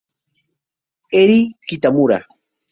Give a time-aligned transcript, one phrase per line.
[1.21, 2.17] Eri Kitamura